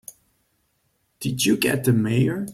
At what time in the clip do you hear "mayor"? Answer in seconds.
1.93-2.47